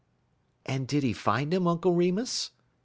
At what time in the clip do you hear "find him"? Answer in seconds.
1.13-1.67